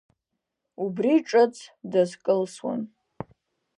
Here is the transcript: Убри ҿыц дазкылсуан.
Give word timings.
Убри 0.83 1.13
ҿыц 1.27 1.55
дазкылсуан. 1.91 2.81